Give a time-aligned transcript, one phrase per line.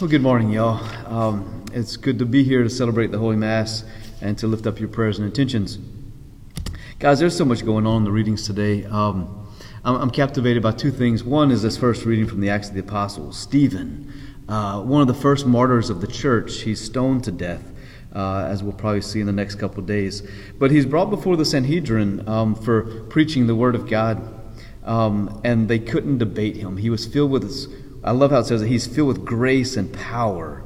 [0.00, 0.82] Well, good morning, y'all.
[1.06, 3.84] Um, it's good to be here to celebrate the Holy Mass
[4.20, 5.78] and to lift up your prayers and intentions.
[6.98, 8.86] Guys, there's so much going on in the readings today.
[8.86, 9.48] Um,
[9.84, 11.22] I'm, I'm, captivated by two things.
[11.22, 13.38] One is this first reading from the Acts of the Apostles.
[13.38, 14.12] Stephen,
[14.48, 17.62] uh, one of the first martyrs of the church, he's stoned to death.
[18.12, 20.28] Uh, as we'll probably see in the next couple of days.
[20.58, 24.22] But he's brought before the Sanhedrin um, for preaching the Word of God,
[24.84, 26.76] um, and they couldn't debate him.
[26.76, 27.68] He was filled with his
[28.04, 30.62] I love how it says that he's filled with grace and power,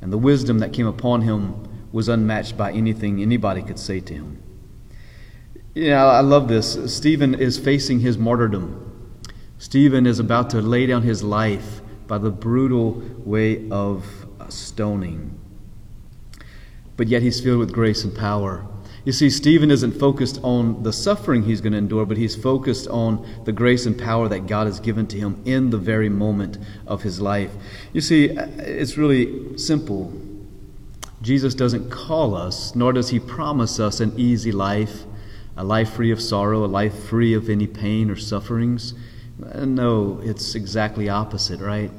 [0.00, 4.14] and the wisdom that came upon him was unmatched by anything anybody could say to
[4.14, 4.42] him.
[5.74, 6.94] You know, I love this.
[6.94, 9.20] Stephen is facing his martyrdom.
[9.58, 15.38] Stephen is about to lay down his life by the brutal way of stoning.
[16.96, 18.66] But yet he's filled with grace and power.
[19.04, 22.88] You see, Stephen isn't focused on the suffering he's going to endure, but he's focused
[22.88, 26.58] on the grace and power that God has given to him in the very moment
[26.86, 27.52] of his life.
[27.92, 30.12] You see, it's really simple.
[31.22, 35.04] Jesus doesn't call us, nor does he promise us an easy life,
[35.56, 38.94] a life free of sorrow, a life free of any pain or sufferings.
[39.38, 41.90] No, it's exactly opposite, right?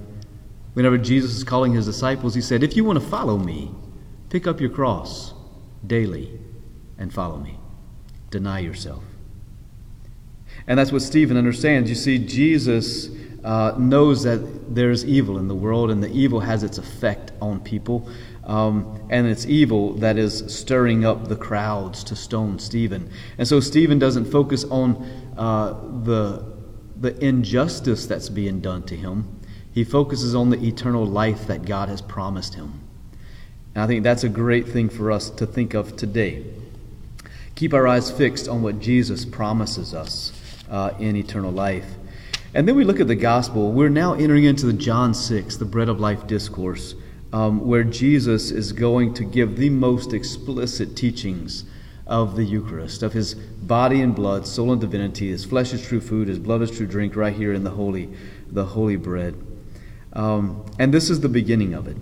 [0.73, 3.71] Whenever Jesus is calling his disciples, he said, If you want to follow me,
[4.29, 5.33] pick up your cross
[5.85, 6.39] daily
[6.99, 7.57] and follow me.
[8.29, 9.03] Deny yourself.
[10.67, 11.89] And that's what Stephen understands.
[11.89, 13.09] You see, Jesus
[13.43, 17.61] uh, knows that there's evil in the world, and the evil has its effect on
[17.61, 18.07] people.
[18.43, 23.09] Um, and it's evil that is stirring up the crowds to stone Stephen.
[23.37, 24.95] And so Stephen doesn't focus on
[25.37, 26.45] uh, the,
[26.99, 29.39] the injustice that's being done to him,
[29.71, 32.81] he focuses on the eternal life that God has promised him.
[33.75, 36.43] And I think that's a great thing for us to think of today
[37.59, 40.31] keep our eyes fixed on what Jesus promises us
[40.71, 41.85] uh, in eternal life.
[42.53, 43.73] And then we look at the gospel.
[43.73, 46.95] We're now entering into the John 6, the bread of life discourse,
[47.33, 51.65] um, where Jesus is going to give the most explicit teachings
[52.07, 55.27] of the Eucharist, of his body and blood, soul and divinity.
[55.27, 58.09] His flesh is true food, his blood is true drink, right here in the holy,
[58.49, 59.35] the holy bread.
[60.13, 61.97] Um, and this is the beginning of it.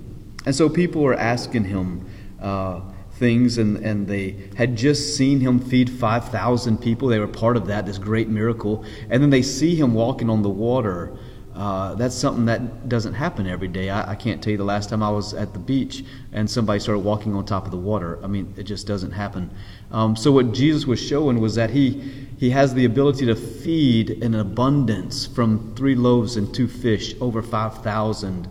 [0.46, 2.08] And so people are asking him,
[2.40, 2.82] uh,
[3.18, 7.08] things, and, and they had just seen him feed 5,000 people.
[7.08, 8.86] They were part of that, this great miracle.
[9.10, 11.18] And then they see him walking on the water.
[11.56, 13.90] Uh, that's something that doesn't happen every day.
[13.90, 16.80] I, I, can't tell you the last time I was at the beach and somebody
[16.80, 18.24] started walking on top of the water.
[18.24, 19.50] I mean, it just doesn't happen.
[19.92, 24.12] Um, so, what Jesus was showing was that he, he has the ability to feed
[24.12, 28.48] in abundance from three loaves and two fish, over 5,000.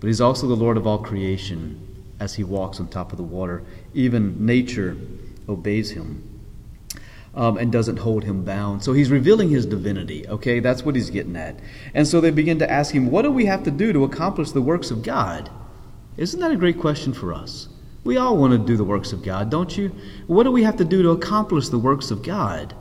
[0.00, 1.84] But he's also the Lord of all creation
[2.20, 3.62] as he walks on top of the water.
[3.94, 4.96] Even nature
[5.48, 6.28] obeys him
[7.34, 8.82] um, and doesn't hold him bound.
[8.82, 10.60] So he's revealing his divinity, okay?
[10.60, 11.58] That's what he's getting at.
[11.94, 14.50] And so they begin to ask him, What do we have to do to accomplish
[14.50, 15.48] the works of God?
[16.16, 17.68] Isn't that a great question for us?
[18.04, 19.94] We all want to do the works of God, don't you?
[20.26, 22.74] What do we have to do to accomplish the works of God?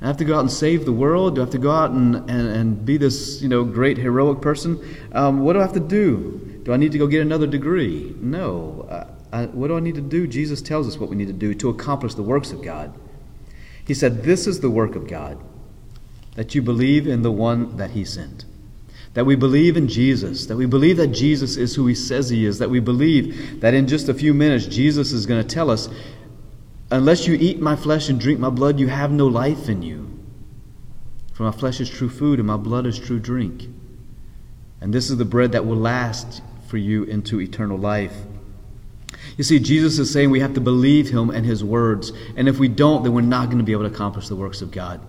[0.00, 1.36] I have to go out and save the world?
[1.36, 4.40] Do I have to go out and, and, and be this you know, great heroic
[4.40, 4.82] person?
[5.12, 6.60] Um, what do I have to do?
[6.64, 8.14] Do I need to go get another degree?
[8.20, 8.88] No.
[8.90, 10.26] I, I, what do I need to do?
[10.26, 12.94] Jesus tells us what we need to do to accomplish the works of God.
[13.86, 15.42] He said, This is the work of God,
[16.34, 18.44] that you believe in the one that He sent.
[19.14, 22.44] That we believe in Jesus, that we believe that Jesus is who He says He
[22.44, 25.70] is, that we believe that in just a few minutes Jesus is going to tell
[25.70, 25.88] us,
[26.90, 30.10] Unless you eat my flesh and drink my blood, you have no life in you.
[31.32, 33.66] For my flesh is true food and my blood is true drink.
[34.82, 38.14] And this is the bread that will last for you into eternal life.
[39.36, 42.12] You see, Jesus is saying we have to believe him and his words.
[42.36, 44.62] And if we don't, then we're not going to be able to accomplish the works
[44.62, 45.00] of God.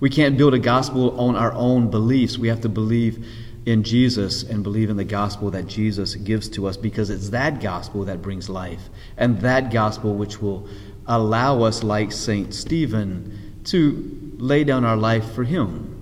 [0.00, 2.38] We can't build a gospel on our own beliefs.
[2.38, 3.26] We have to believe
[3.64, 7.60] in Jesus and believe in the gospel that Jesus gives to us because it's that
[7.60, 10.68] gospel that brings life and that gospel which will
[11.06, 12.52] allow us, like St.
[12.52, 15.95] Stephen, to lay down our life for him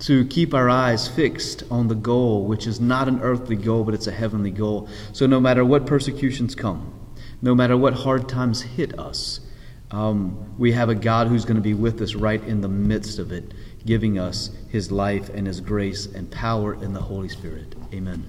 [0.00, 3.94] to keep our eyes fixed on the goal, which is not an earthly goal, but
[3.94, 4.88] it's a heavenly goal.
[5.12, 6.92] So no matter what persecutions come,
[7.42, 9.40] no matter what hard times hit us,
[9.90, 13.18] um, we have a God who's going to be with us right in the midst
[13.18, 13.52] of it,
[13.86, 17.74] giving us his life and his grace and power in the Holy Spirit.
[17.92, 18.28] Amen.